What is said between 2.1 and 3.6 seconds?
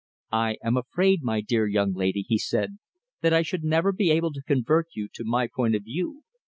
he said, "that I